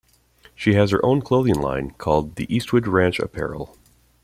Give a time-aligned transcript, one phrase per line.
[0.55, 3.77] She has her own clothing line, called the "Eastwood Ranch Apparel".